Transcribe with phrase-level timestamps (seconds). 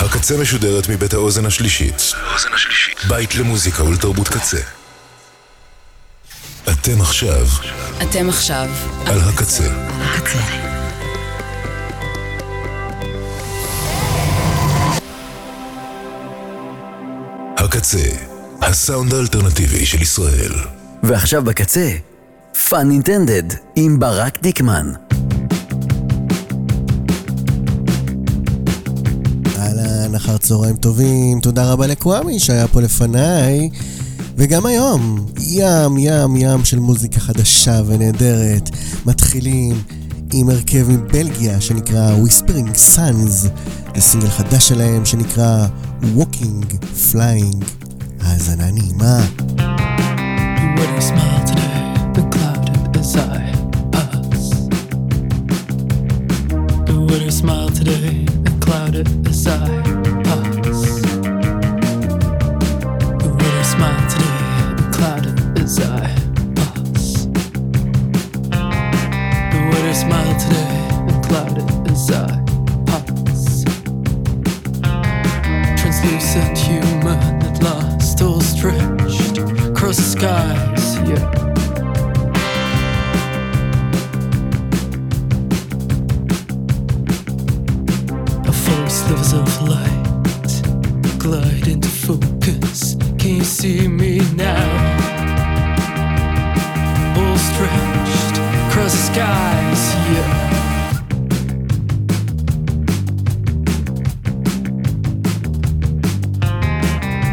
[0.00, 2.12] הקצה משודרת מבית האוזן השלישית.
[3.08, 4.60] בית למוזיקה ולתרבות קצה.
[6.72, 7.46] אתם עכשיו
[8.02, 8.68] אתם עכשיו
[9.06, 9.64] על הקצה.
[10.00, 10.38] הקצה.
[17.56, 18.08] הקצה,
[18.62, 20.52] הסאונד האלטרנטיבי של ישראל.
[21.02, 21.90] ועכשיו בקצה,
[22.68, 23.42] Fun Intended
[23.76, 24.92] עם ברק דיקמן.
[30.14, 33.70] אהלן, אחר צהריים טובים, תודה רבה לקוואמי שהיה פה לפניי.
[34.36, 38.70] וגם היום, ים ים ים של מוזיקה חדשה ונהדרת.
[39.06, 39.82] מתחילים
[40.32, 43.48] עם הרכב מבלגיה שנקרא Whispering Suns.
[43.94, 45.66] זה סינגל חדש שלהם שנקרא
[46.02, 46.74] Walking
[47.12, 47.64] Flying.
[48.20, 49.20] האזנה נעימה.
[57.44, 60.03] Smile today, the clouded as I
[63.74, 64.38] smile today,
[64.92, 65.82] clouded as I
[66.54, 67.26] pass.
[69.68, 70.74] What a smile today,
[71.08, 72.14] the clouded as I
[72.86, 73.64] pass.
[75.80, 81.30] Translucent human at last, all stretched across the skies, yeah.
[88.86, 90.62] Slivers of light
[91.18, 91.88] glide into
[93.64, 94.68] see me now?
[97.16, 98.36] All stretched
[98.68, 100.50] across the skies, yeah.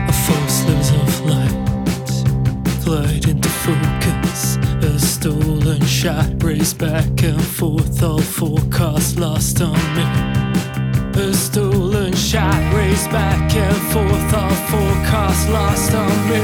[0.07, 4.55] A false slivers of light into focus.
[4.89, 10.05] A stolen shot raced back and forth, all forecasts lost on me.
[11.21, 12.63] A stolen shot
[13.02, 16.41] raced back and forth, all forecasts lost on me.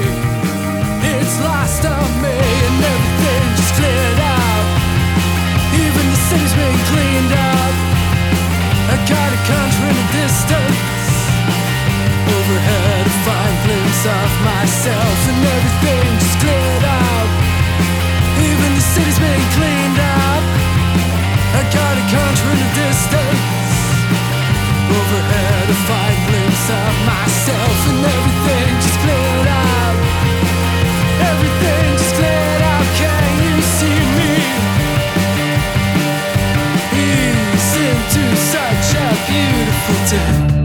[1.13, 4.65] It's lost on me, and everything just cleared out.
[5.73, 7.73] Even the city's been cleaned up.
[8.89, 11.09] I got a country in the distance.
[12.37, 17.29] Overhead, a fine glimpse of myself, and everything just cleared out.
[18.49, 20.43] Even the city's been cleaned up.
[21.53, 23.76] I got a country in the distance.
[24.89, 29.97] Overhead, a fine glimpse of myself, and everything just cleared out.
[31.31, 32.87] Everything just cleared out.
[33.01, 34.33] Can you see me?
[37.77, 40.56] Into such a beautiful day.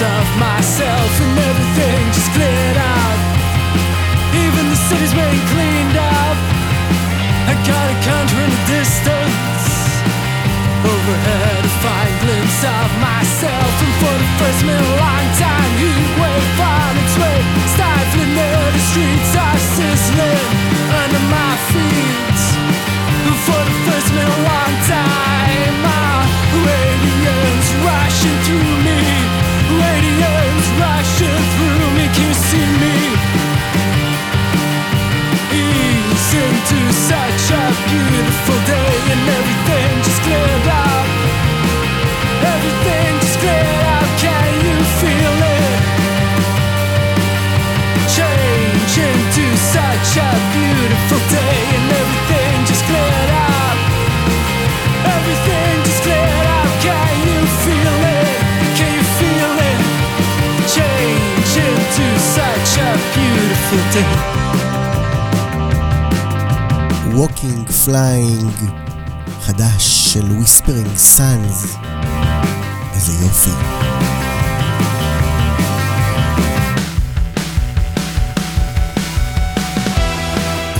[0.00, 3.18] Of myself, and everything just cleared out.
[4.32, 6.36] Even the city's been cleaned up.
[7.50, 9.64] I got a country in the distance.
[10.80, 16.08] Overhead, a fine glimpse of myself, and for the first in a long time, heat
[16.16, 17.38] wave on its way,
[17.76, 18.68] stifling there.
[18.72, 20.48] The streets are sizzling
[20.96, 22.40] under my feet.
[23.28, 26.24] And for the first in a long time, my
[26.64, 29.19] radiance rushing through me,
[49.72, 51.99] such a beautiful day
[63.14, 64.12] beautiful day.
[67.16, 68.70] Walking Flying,
[69.40, 71.78] חדש של Whispering Suns.
[72.94, 73.50] איזה יופי.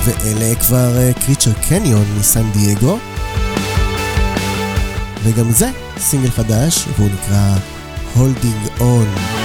[0.04, 2.98] ואלה כבר קריצ'ר קניון מסן דייגו.
[5.22, 7.56] וגם זה סינגל חדש, והוא נקרא
[8.16, 9.39] Holding On.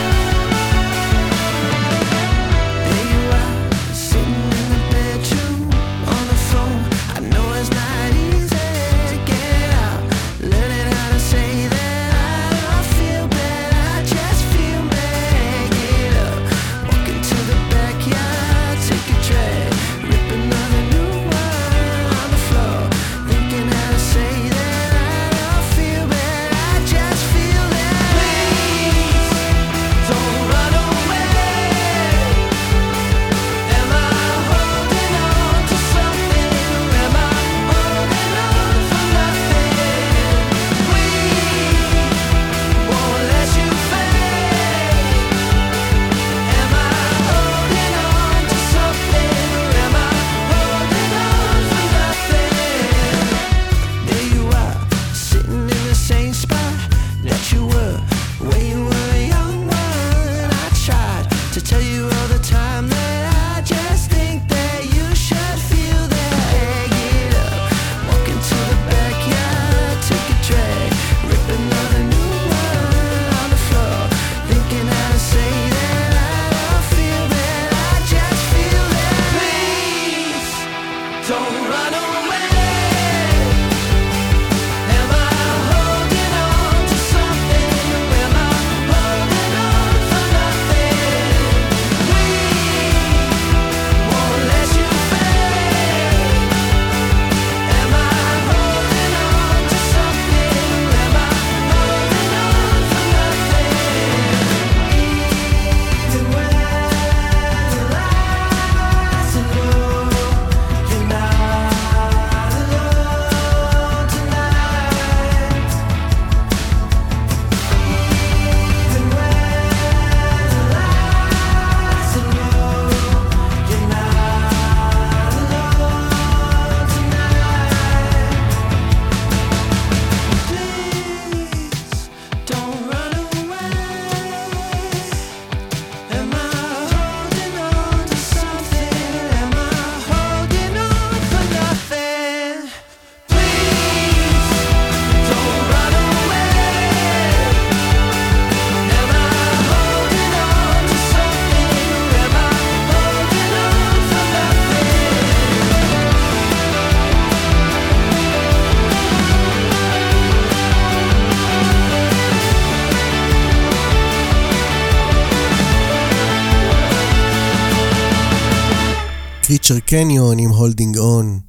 [169.97, 171.39] קניון עם הולדינג און.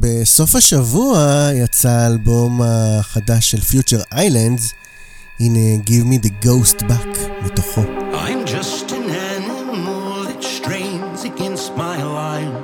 [0.00, 4.72] בסוף השבוע יצא האלבום החדש של פיוטר איילנדס,
[5.40, 7.80] הנה Give me the ghost back מתוכו.
[8.12, 12.54] I'm just an animal that strains against my line.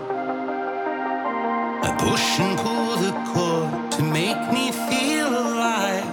[1.86, 6.08] I push and pull the cord to make me feel alive.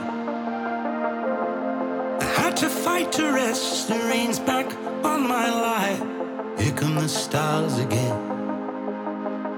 [2.25, 4.67] I had to fight to rest the reins back
[5.11, 6.03] on my life.
[6.59, 8.20] Here come the stars again.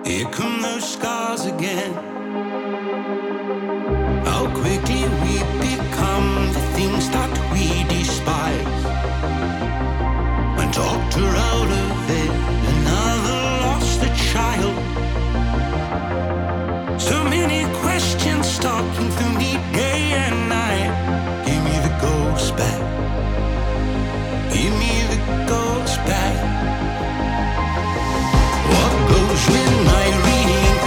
[0.05, 1.93] Here come those scars again.
[4.25, 8.85] How quickly we become the things that we despise.
[10.59, 11.82] I talked her out of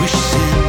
[0.06, 0.65] pushes in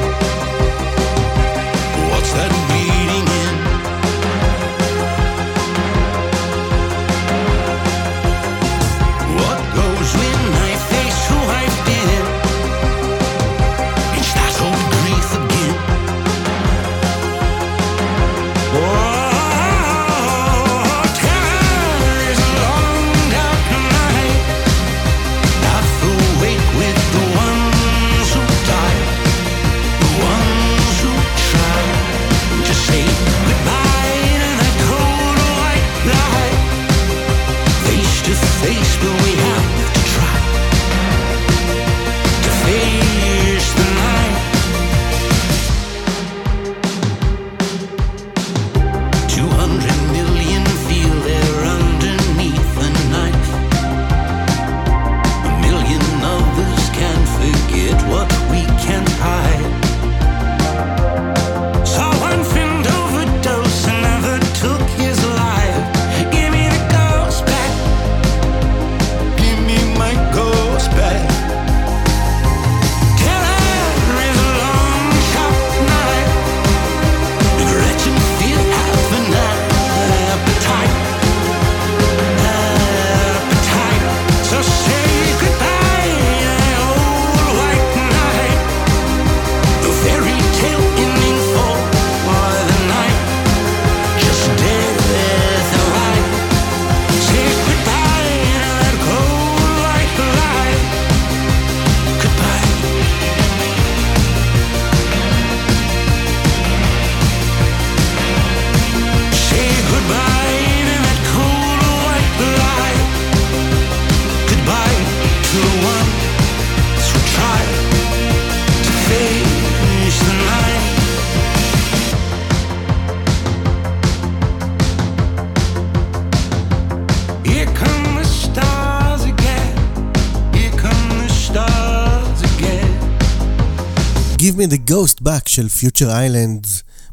[134.47, 136.67] Give Me The Ghost Back של Future Islands,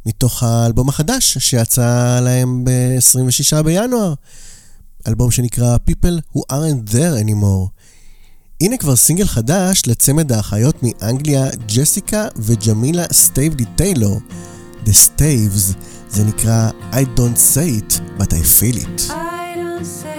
[0.07, 4.15] מתוך האלבום החדש שיצא להם ב-26 בינואר.
[5.09, 7.69] אלבום שנקרא People Who Aren't There Anymore.
[8.61, 14.21] הנה כבר סינגל חדש לצמד האחיות מאנגליה, ג'סיקה וקמילה סטייבלי טיילור,
[14.85, 15.75] The Staves,
[16.11, 19.11] זה נקרא I Don't Say It, But I Feel It.
[19.11, 20.14] I don't say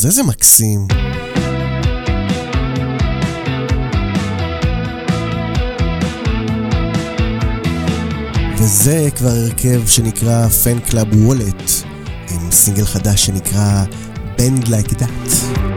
[0.00, 0.86] זה איזה מקסים.
[8.58, 11.70] וזה כבר הרכב שנקרא Fan Club Wallet,
[12.30, 13.84] עם סינגל חדש שנקרא
[14.38, 15.69] Band Like That.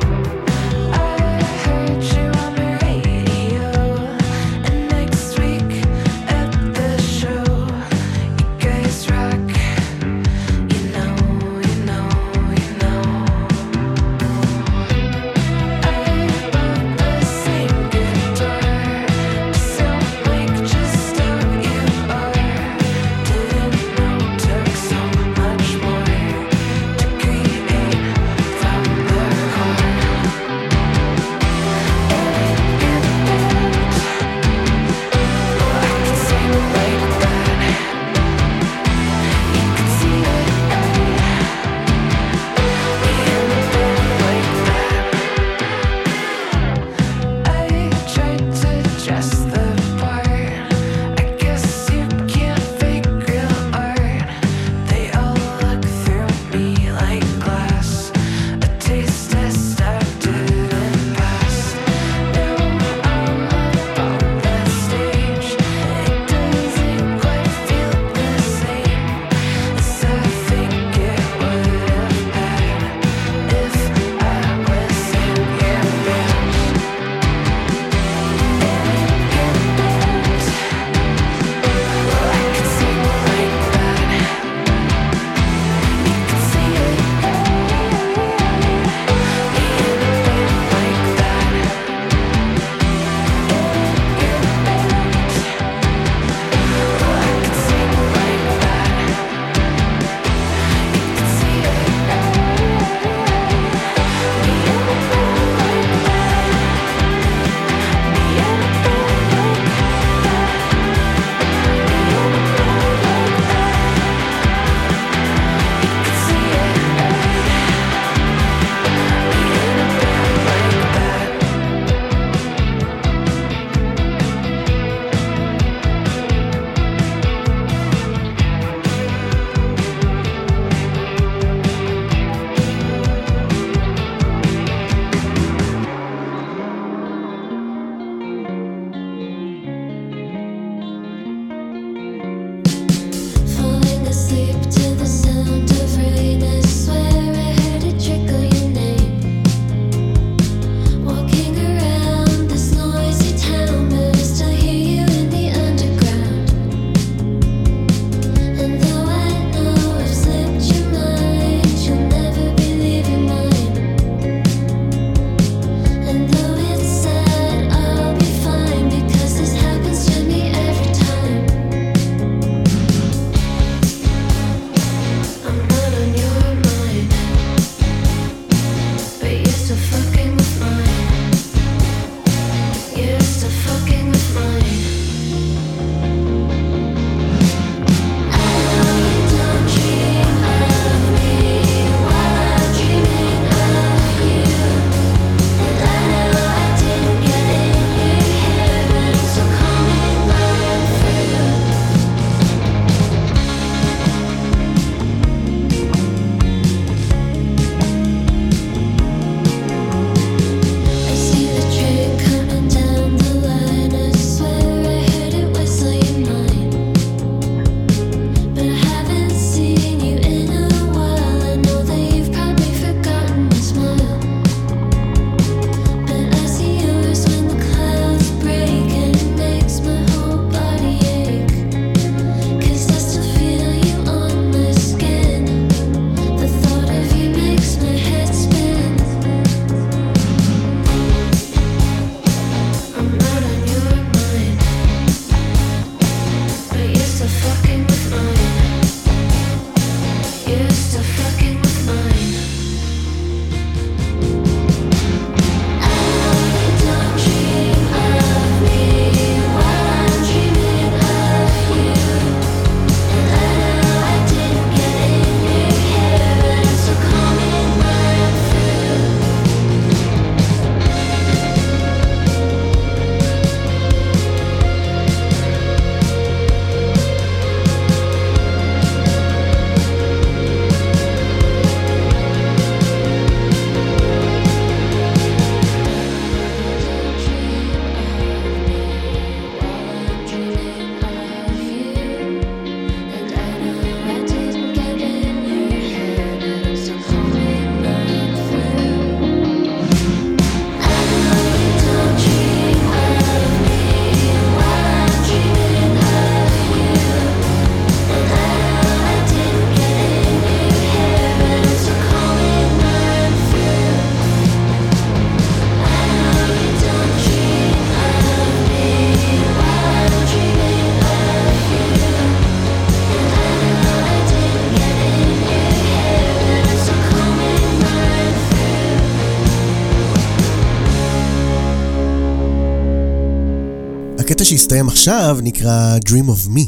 [334.54, 336.62] שהסתיים עכשיו נקרא Dream of Me,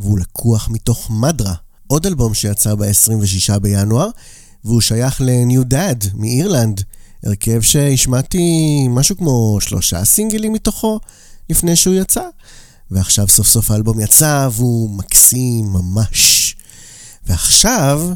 [0.00, 1.54] והוא לקוח מתוך מדרה,
[1.86, 4.08] עוד אלבום שיצא ב-26 בינואר,
[4.64, 6.82] והוא שייך ל-New Dad מאירלנד,
[7.24, 11.00] הרכב שהשמעתי משהו כמו שלושה סינגלים מתוכו
[11.50, 12.22] לפני שהוא יצא,
[12.90, 16.56] ועכשיו סוף סוף האלבום יצא והוא מקסים ממש.
[17.26, 18.10] ועכשיו,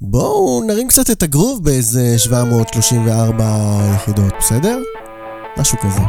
[0.00, 4.78] בואו נרים קצת את הגרוב באיזה 734 יחידות, בסדר?
[5.58, 6.02] משהו כזה.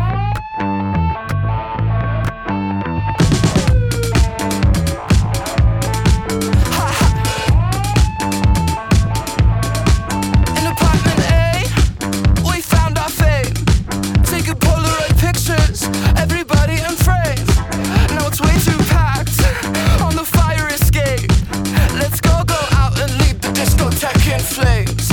[24.43, 25.12] Flames.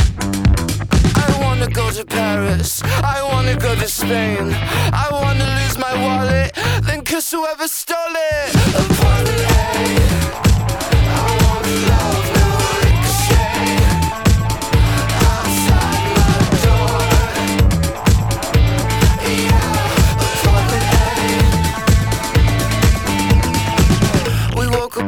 [1.16, 4.52] I wanna go to Paris, I wanna go to Spain.
[4.92, 9.29] I wanna lose my wallet, then kiss whoever stole it.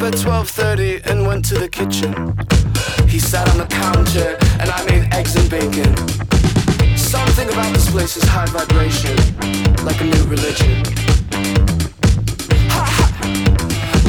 [0.05, 2.13] At 12:30 and went to the kitchen.
[3.09, 5.95] He sat on the counter and I made eggs and bacon.
[6.97, 9.17] Something about this place is high vibration,
[9.85, 10.83] like a new religion.
[12.75, 13.07] Ha ha!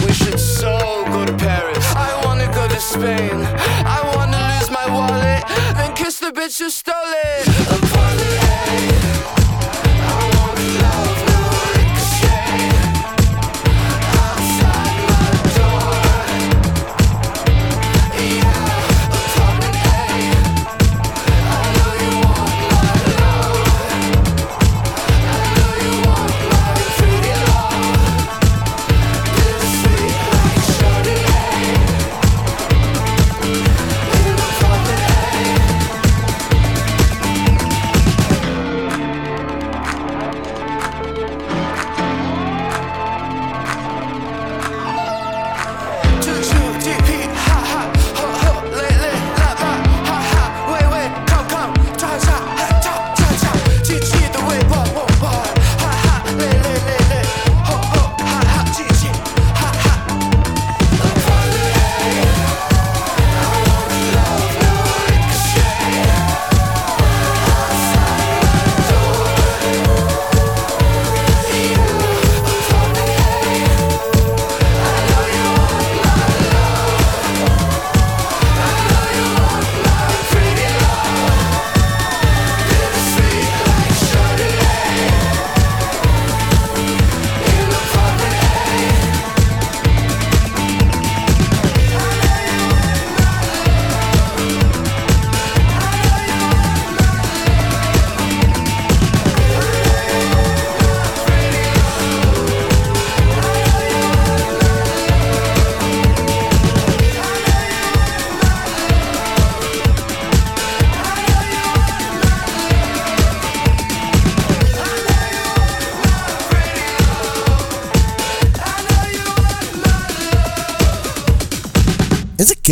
[0.05, 1.85] We should so go to Paris.
[1.95, 3.37] I wanna go to Spain.
[3.97, 5.43] I wanna lose my wallet,
[5.77, 7.82] then kiss the bitch who stole it.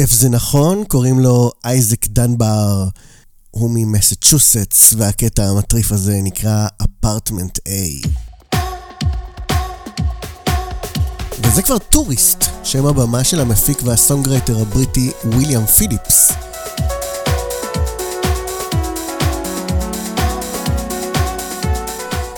[0.01, 2.87] כיף זה נכון, קוראים לו אייזק דנבאר,
[3.51, 8.07] הוא ממסצ'וסטס, והקטע המטריף הזה נקרא Apartment A.
[11.43, 16.31] וזה כבר Tourist, שם הבמה של המפיק וה songwriter הבריטי ויליאם פיליפס.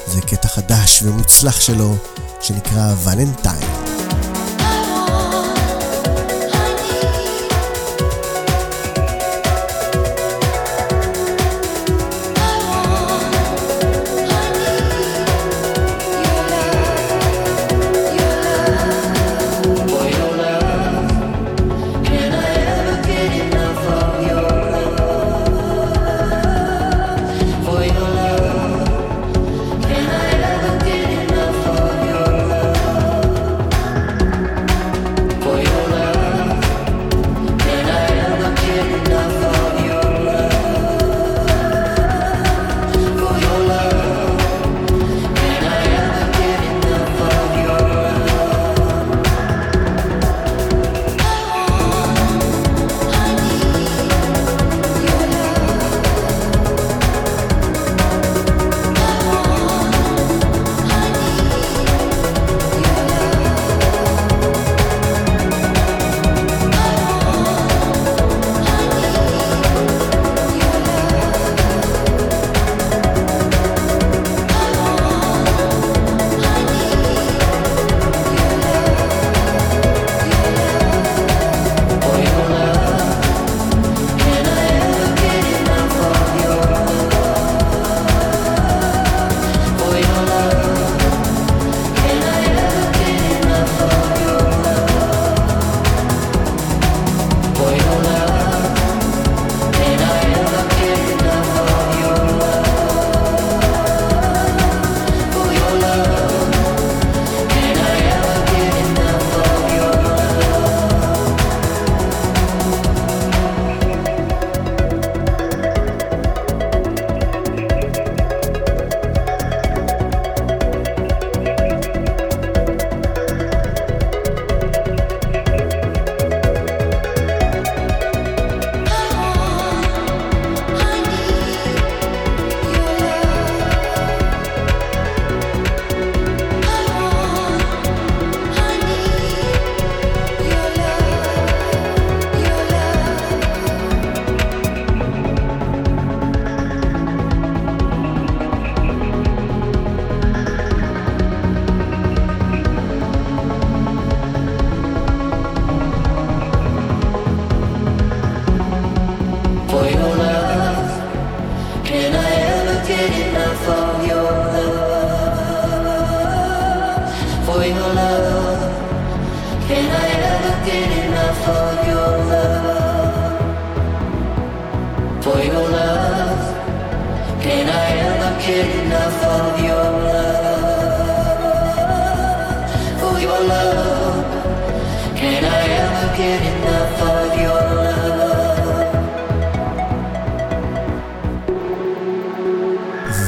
[0.08, 1.96] זה קטע חדש ומוצלח שלו,
[2.42, 3.83] שנקרא ולנטיין.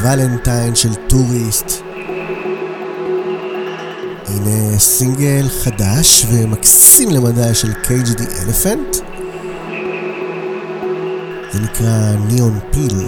[0.06, 1.72] ולנטיין של Tourist.
[4.28, 8.96] הנה סינגל חדש ומקסים למדי של Cage the Elephant.
[11.54, 13.08] זה נקרא Neon Pill.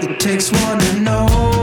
[0.00, 1.53] It takes one to know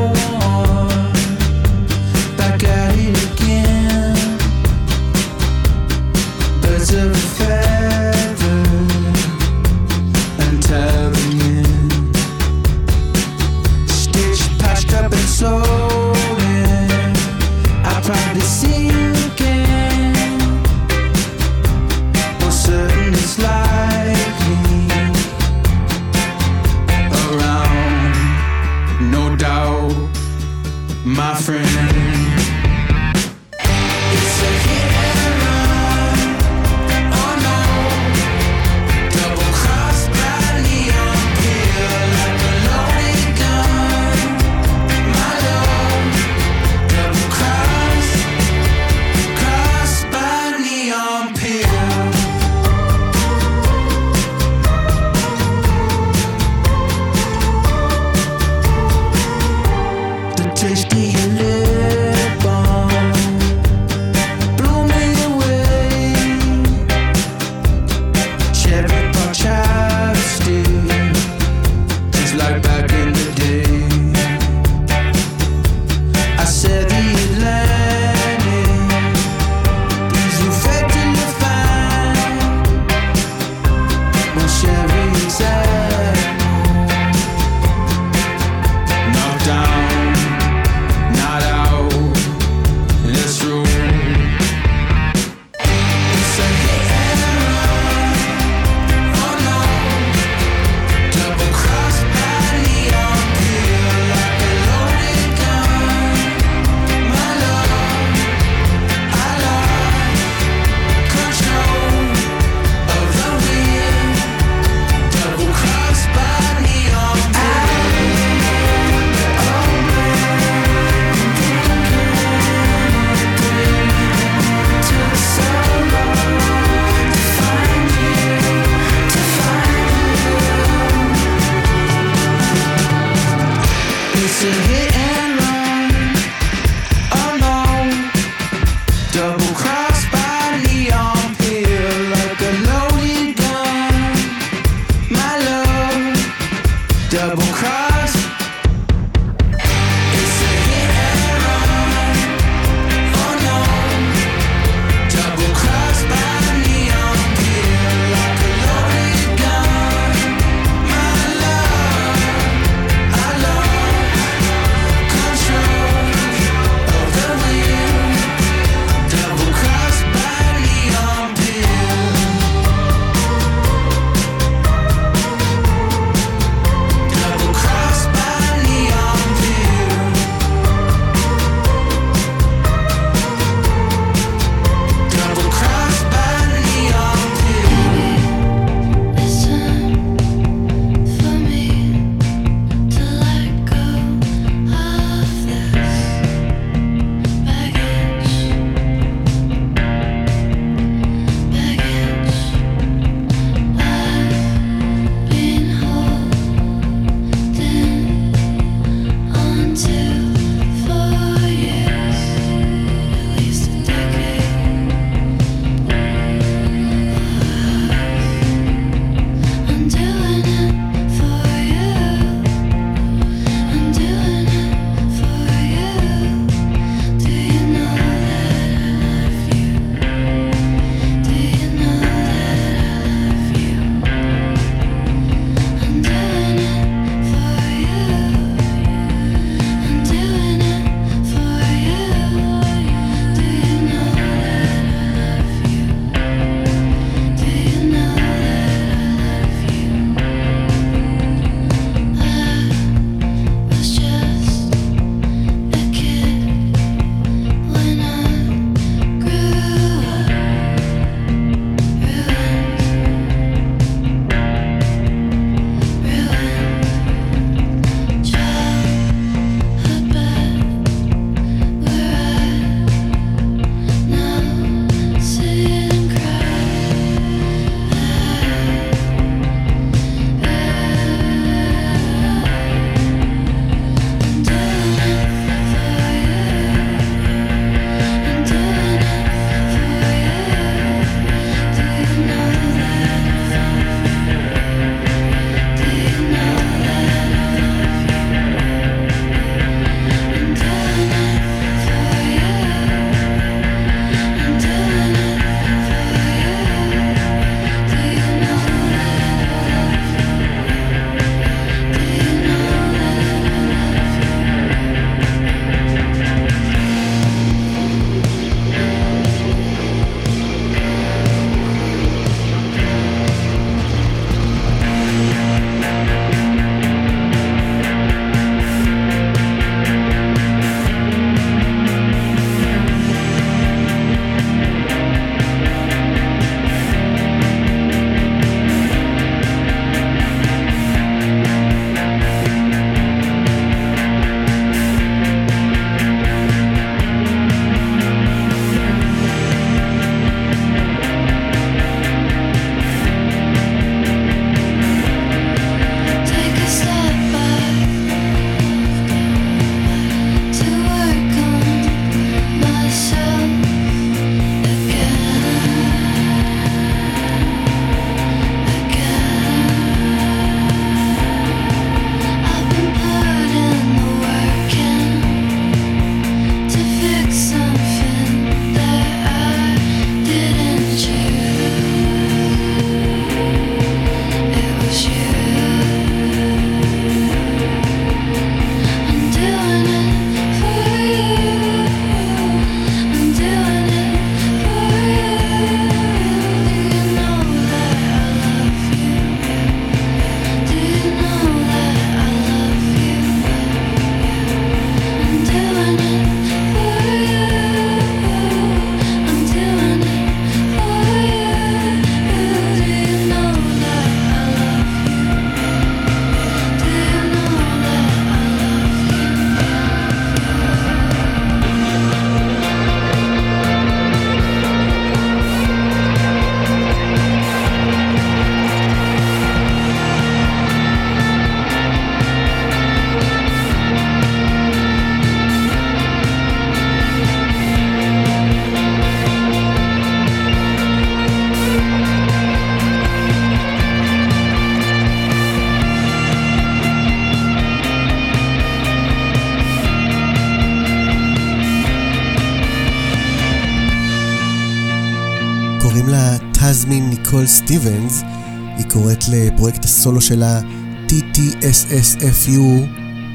[460.02, 462.60] הסולו של ה-TTSSFU,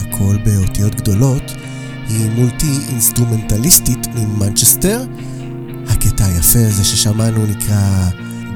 [0.01, 1.43] הכל באותיות גדולות,
[2.09, 5.03] היא מולטי אינסטרומנטליסטית ממנצ'סטר.
[5.89, 8.09] הקטע היפה הזה ששמענו נקרא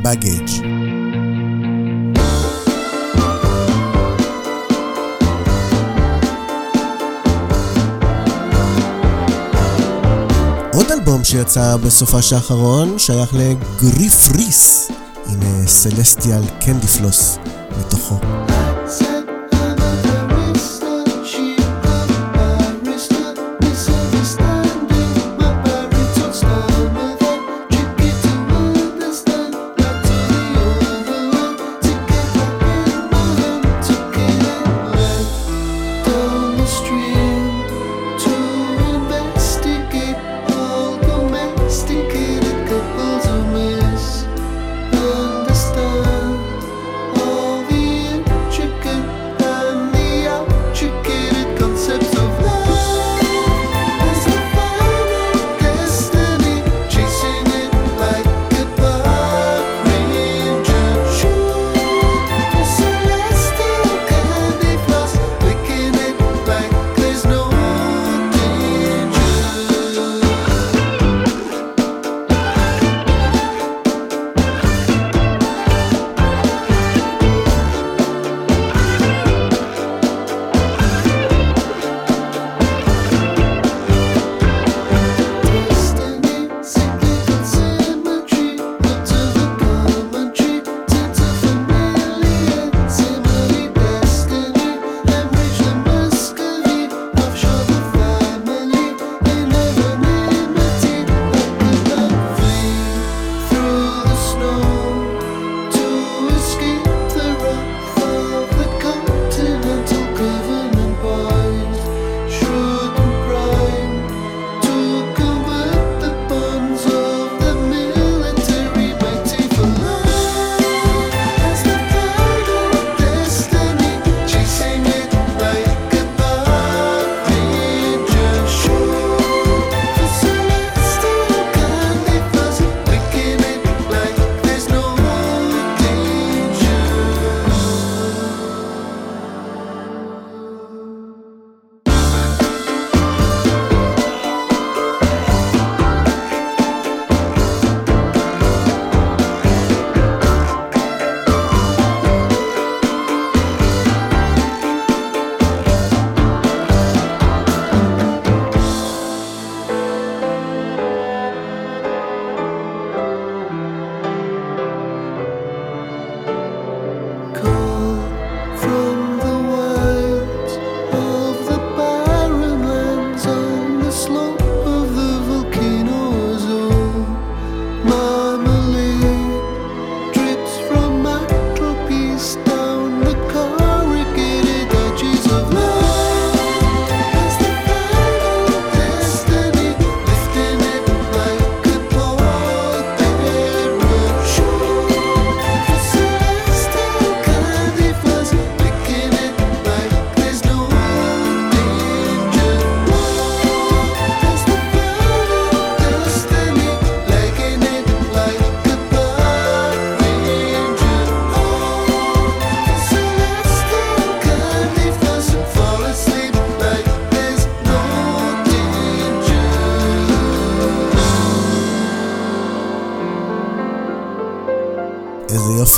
[0.03, 0.63] Baggage.
[10.73, 14.91] עוד אלבום שיצא בסופה האחרון שייך לגריף ריס
[15.27, 17.40] עם אה, סלסטיאל קנדיפלוס.
[17.91, 18.50] the whole.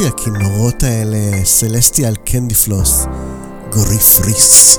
[0.03, 3.07] לפי הכינורות האלה, סלסטיאל קנדיפלוס,
[3.73, 4.79] גורי פריס.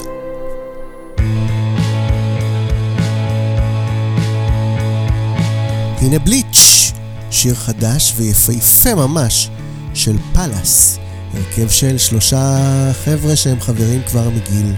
[6.01, 6.91] הנה בליץ',
[7.31, 9.49] שיר חדש ויפהפה ממש
[9.93, 10.97] של פאלאס,
[11.33, 12.57] הרכב של שלושה
[13.05, 14.73] חבר'ה שהם חברים כבר מגיל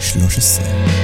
[0.00, 1.01] 13.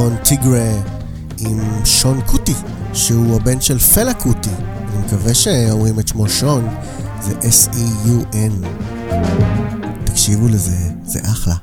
[0.00, 0.72] שמעון טיגרה
[1.38, 2.54] עם שון קוטי,
[2.92, 4.50] שהוא הבן של פלה קוטי.
[4.50, 6.68] אני מקווה שאומרים את שמו שון,
[7.22, 8.66] זה S-E-U-N.
[10.04, 11.54] תקשיבו לזה, זה אחלה.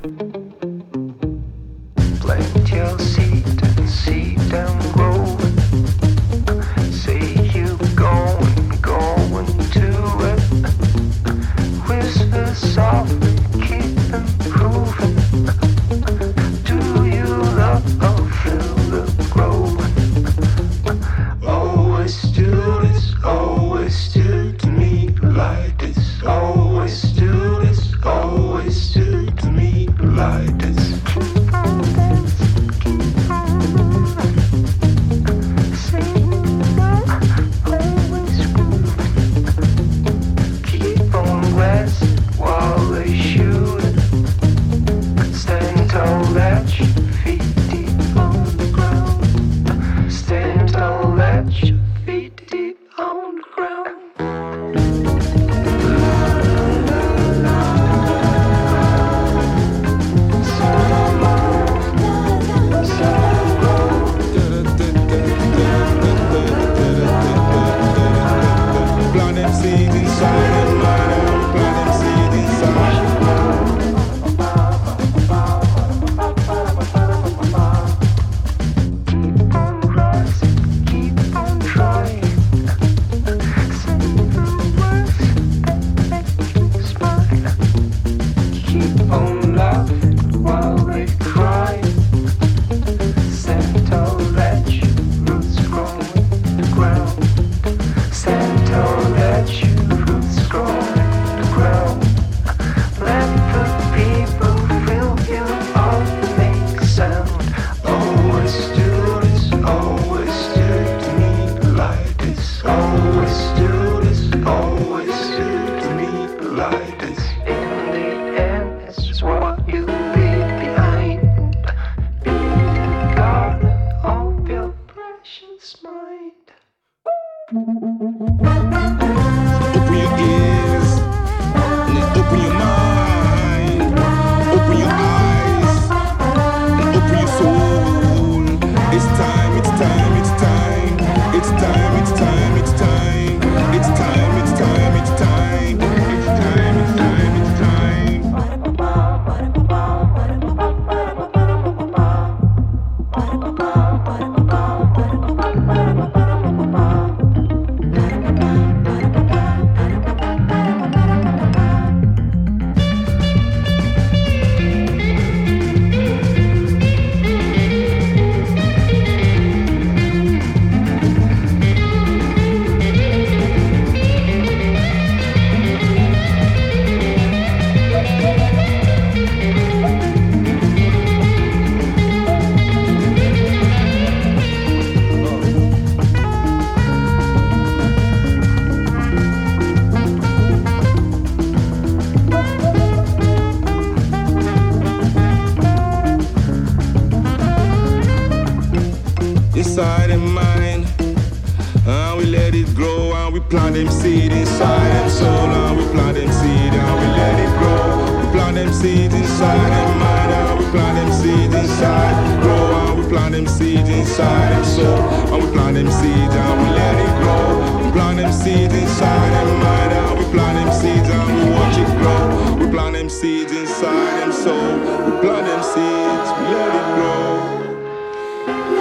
[223.22, 224.54] seeds inside them soul.
[224.54, 227.26] we plant them seeds, we let it grow.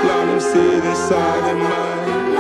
[0.03, 2.36] Plant them seeds inside them mind.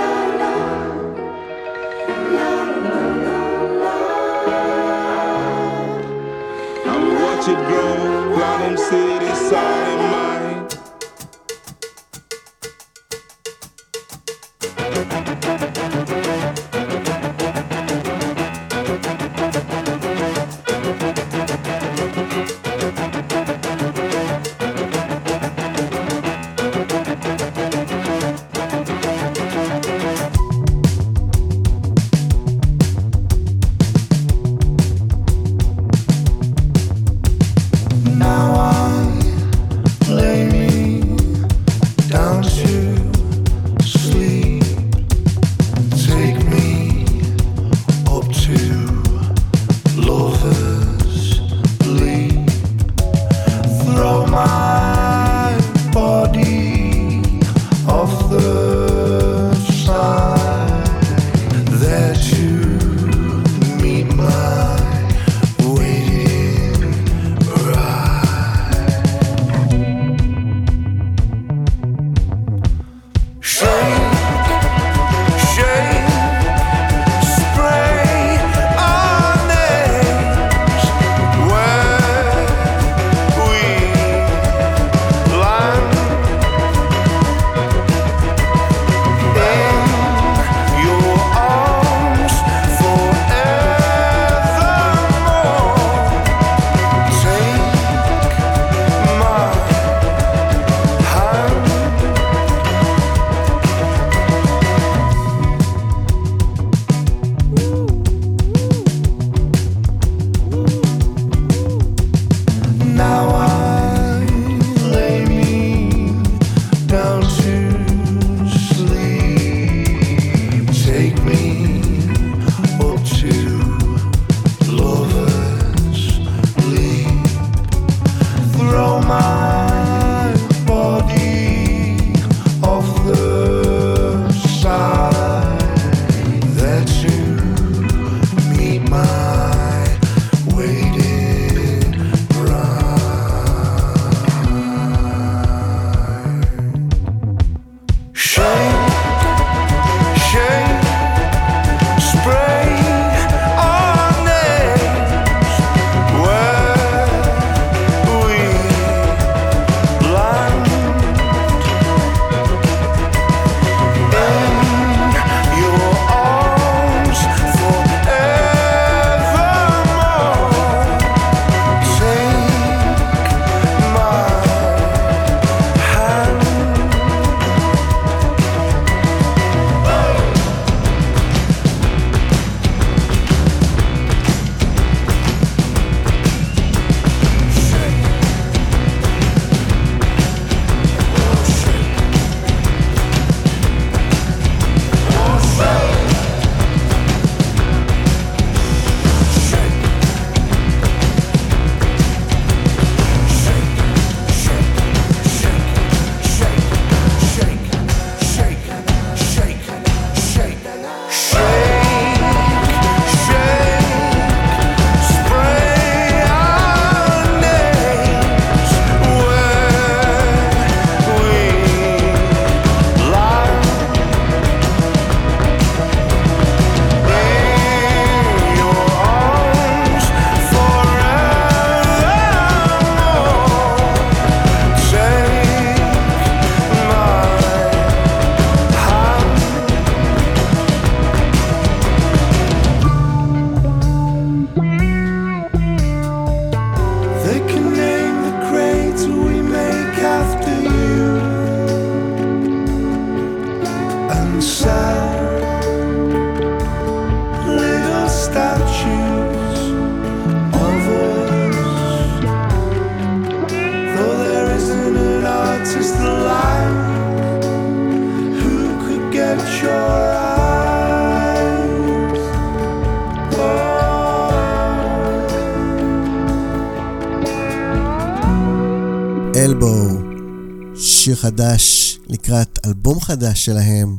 [283.46, 283.96] שלהם,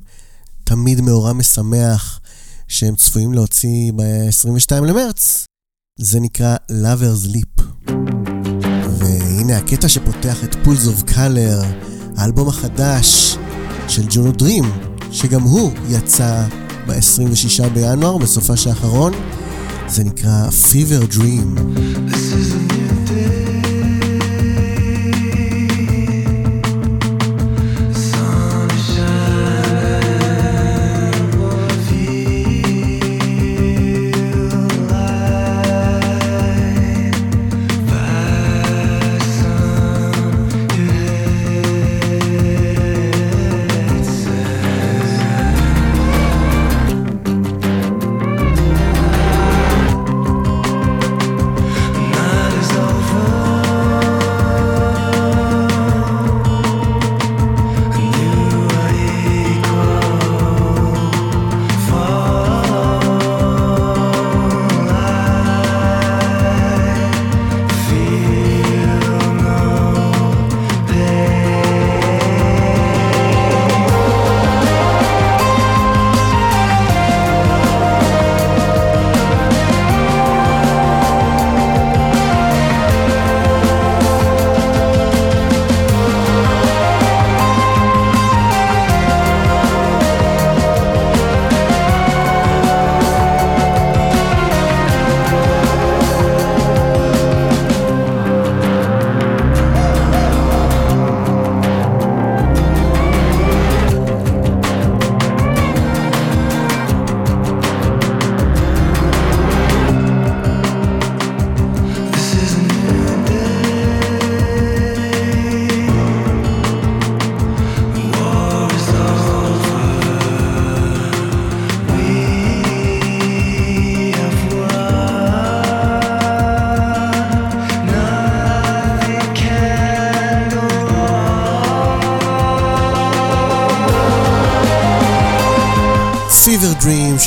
[0.64, 2.20] תמיד מאורע משמח,
[2.68, 5.45] שהם צפויים להוציא ב-22 למרץ.
[6.00, 7.64] זה נקרא Lover's Leap.
[9.00, 11.62] והנה הקטע שפותח את פולס אוף קלר,
[12.18, 13.38] האלבום החדש
[13.88, 14.64] של ג'ונו דרים,
[15.12, 16.48] שגם הוא יצא
[16.88, 19.14] ב-26 בינואר, בסופה האחרון.
[19.88, 21.58] זה נקרא Fever Dream.
[21.58, 22.57] Fever Dream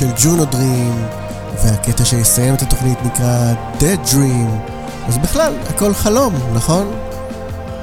[0.00, 1.04] של ג'ונו דרים,
[1.64, 4.70] והקטע שיסיים את התוכנית נקרא Dead Dream.
[5.08, 6.92] אז בכלל, הכל חלום, נכון?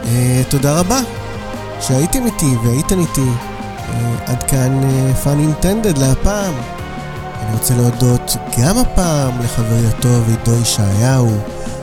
[0.04, 0.08] Uh,
[0.50, 1.00] תודה רבה
[1.82, 3.22] שהייתם איתי והייתם איתי.
[3.22, 3.92] Uh,
[4.26, 6.54] עד כאן uh, Fun Intended להפעם.
[7.42, 11.38] אני רוצה להודות גם הפעם לחברי הטוב עידו ישעיהו.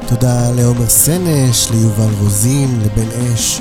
[0.06, 3.60] תודה לעומר סנש, ליובל רוזין, לבן אש,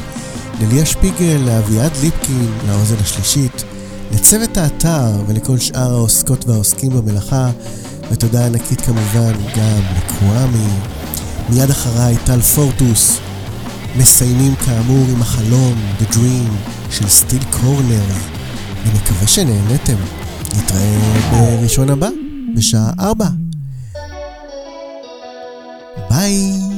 [0.62, 3.64] לליה שפיגל, לאביעד ליפקין, לאוזן השלישית.
[4.14, 7.52] לצוות האתר ולכל שאר העוסקות והעוסקים במלאכה,
[8.12, 10.68] ותודה ענקית כמובן גם לקוואמי.
[11.50, 13.20] מיד אחריי טל פורטוס.
[13.98, 18.06] מסיימים כאמור עם החלום, The Dream, של סטיל קורנר.
[18.84, 19.98] אני מקווה שנהנתם.
[20.58, 21.00] נתראה
[21.32, 22.10] בראשון הבא,
[22.56, 23.28] בשעה ארבע.
[26.10, 26.73] ביי!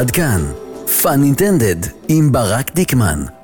[0.00, 0.44] עד כאן,
[1.02, 1.76] פאן אינטנדד
[2.08, 3.39] עם ברק דיקמן.